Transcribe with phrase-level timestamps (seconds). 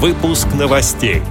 [0.00, 1.22] Выпуск новостей.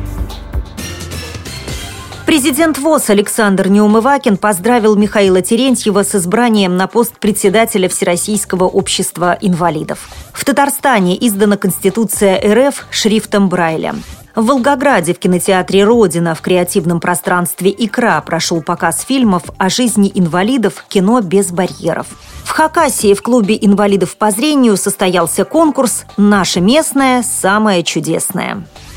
[2.27, 10.09] Президент ВОЗ Александр Неумывакин поздравил Михаила Терентьева с избранием на пост председателя Всероссийского общества инвалидов.
[10.33, 13.95] В Татарстане издана Конституция РФ шрифтом Брайля.
[14.35, 20.83] В Волгограде в кинотеатре «Родина» в креативном пространстве «Икра» прошел показ фильмов о жизни инвалидов
[20.89, 22.07] «Кино без барьеров».
[22.43, 28.67] В Хакасии в клубе инвалидов по зрению состоялся конкурс «Наше местное самое чудесное».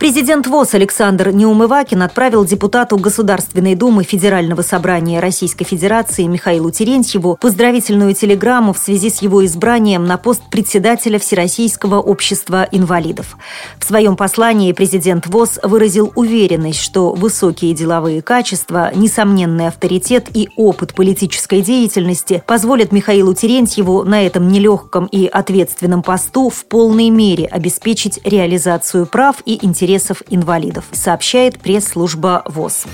[0.00, 8.14] Президент ВОЗ Александр Неумывакин отправил депутату Государственной Думы Федерального собрания Российской Федерации Михаилу Терентьеву поздравительную
[8.14, 13.36] телеграмму в связи с его избранием на пост председателя Всероссийского общества инвалидов.
[13.78, 20.94] В своем послании президент ВОЗ выразил уверенность, что высокие деловые качества, несомненный авторитет и опыт
[20.94, 28.18] политической деятельности позволят Михаилу Терентьеву на этом нелегком и ответственном посту в полной мере обеспечить
[28.24, 32.84] реализацию прав и интересов интересов инвалидов, сообщает пресс-служба ВОЗ.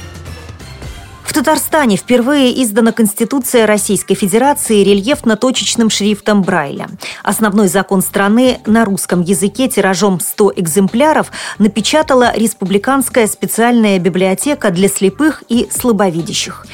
[1.25, 6.89] В Татарстане впервые издана Конституция Российской Федерации рельефно-точечным шрифтом Брайля.
[7.23, 15.43] Основной закон страны на русском языке тиражом 100 экземпляров напечатала Республиканская специальная библиотека для слепых
[15.51, 16.65] и слабовидящих.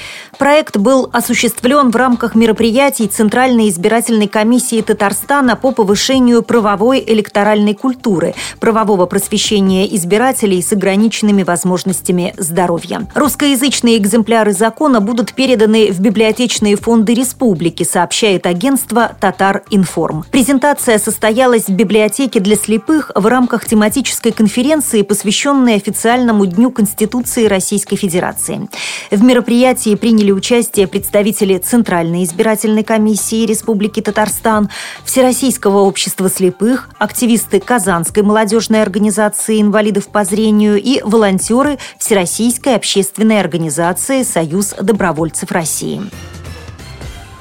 [0.42, 8.34] Проект был осуществлен в рамках мероприятий Центральной избирательной комиссии Татарстана по повышению правовой электоральной культуры,
[8.58, 13.06] правового просвещения избирателей с ограниченными возможностями здоровья.
[13.14, 20.24] Русскоязычные экземпляры закона будут переданы в библиотечные фонды республики, сообщает агентство «Татар Информ».
[20.32, 27.94] Презентация состоялась в библиотеке для слепых в рамках тематической конференции, посвященной официальному Дню Конституции Российской
[27.94, 28.68] Федерации.
[29.12, 34.70] В мероприятии приняли приняли участие представители Центральной избирательной комиссии Республики Татарстан,
[35.04, 44.22] Всероссийского общества слепых, активисты Казанской молодежной организации инвалидов по зрению и волонтеры Всероссийской общественной организации
[44.22, 46.02] «Союз добровольцев России».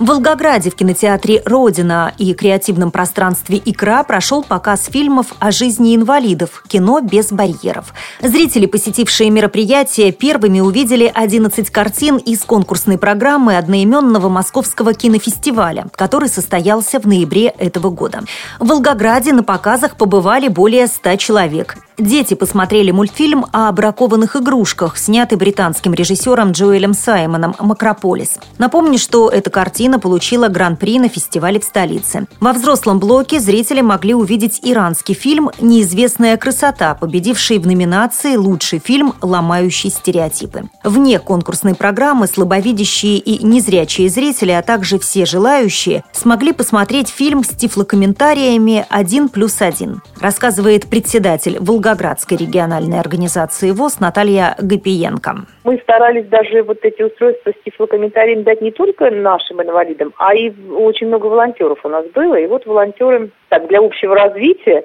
[0.01, 6.63] В Волгограде в кинотеатре «Родина» и креативном пространстве «Икра» прошел показ фильмов о жизни инвалидов
[6.67, 7.94] «Кино без барьеров».
[8.19, 17.00] Зрители, посетившие мероприятие, первыми увидели 11 картин из конкурсной программы одноименного Московского кинофестиваля, который состоялся
[17.00, 18.23] в ноябре этого года.
[18.57, 21.78] В Волгограде на показах побывали более 100 человек.
[21.97, 28.40] Дети посмотрели мультфильм о бракованных игрушках, снятый британским режиссером Джоэлем Саймоном «Макрополис».
[28.57, 32.25] Напомню, что эта картина получила гран-при на фестивале в столице.
[32.40, 39.13] Во взрослом блоке зрители могли увидеть иранский фильм «Неизвестная красота», победивший в номинации «Лучший фильм,
[39.22, 40.69] ломающий стереотипы».
[40.84, 47.50] Вне конкурсной программы слабовидящие и незрячие зрители, а также все желающие, смогли посмотреть фильм с
[47.50, 55.31] тифлокомментариями «Один плюс один», рассказывает председатель Волгоградского Волгоградской региональной организации ВОЗ Наталья Гапиенко.
[55.64, 60.52] Мы старались даже вот эти устройства с тифлокомментарием дать не только нашим инвалидам, а и
[60.72, 62.36] очень много волонтеров у нас было.
[62.36, 64.84] И вот волонтеры так, для общего развития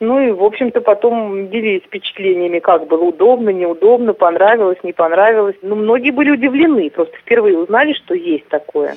[0.00, 5.54] ну и, в общем-то, потом делились впечатлениями, как было удобно, неудобно, понравилось, не понравилось.
[5.62, 8.96] Ну, многие были удивлены, просто впервые узнали, что есть такое.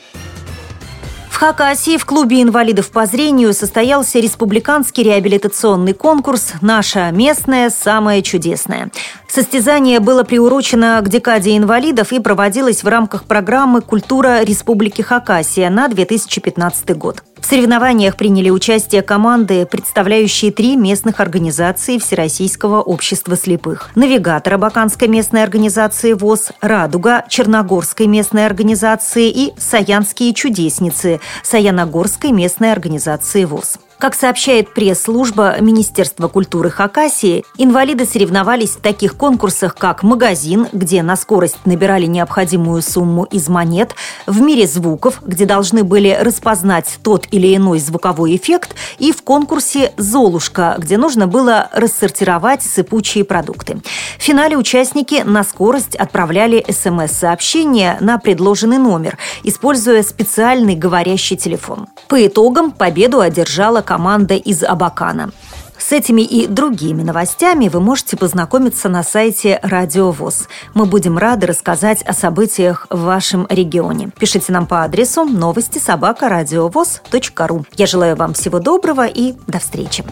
[1.38, 8.90] В Хакасии в клубе инвалидов по зрению состоялся республиканский реабилитационный конкурс «Наша местная самая чудесная».
[9.28, 15.88] Состязание было приурочено к декаде инвалидов и проводилось в рамках программы «Культура Республики Хакасия» на
[15.88, 17.24] 2015 год.
[17.40, 23.90] В соревнованиях приняли участие команды, представляющие три местных организации Всероссийского общества слепых.
[23.96, 33.46] Навигатор Абаканской местной организации ВОЗ, Радуга Черногорской местной организации и Саянские чудесницы Саяногорской местной организации
[33.46, 33.78] ВОЗ.
[34.00, 41.16] Как сообщает пресс-служба Министерства культуры Хакасии, инвалиды соревновались в таких конкурсах, как «Магазин», где на
[41.16, 43.96] скорость набирали необходимую сумму из монет,
[44.28, 49.94] в «Мире звуков», где должны были распознать тот или иной звуковой эффект, и в конкурсе
[49.98, 53.82] «Золушка», где нужно было рассортировать сыпучие продукты.
[54.20, 61.88] В финале участники на скорость отправляли СМС-сообщения на предложенный номер, используя специальный говорящий телефон.
[62.08, 65.32] По итогам победу одержала команда из Абакана.
[65.78, 70.50] С этими и другими новостями вы можете познакомиться на сайте Радио ВОЗ.
[70.74, 74.10] Мы будем рады рассказать о событиях в вашем регионе.
[74.20, 76.28] Пишите нам по адресу новости собака.
[76.28, 80.04] Я желаю вам всего доброго и до встречи.